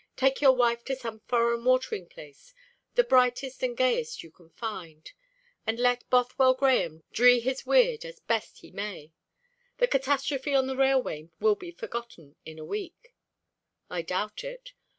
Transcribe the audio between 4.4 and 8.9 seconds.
find. And let Bothwell Grahame dree his weird as best he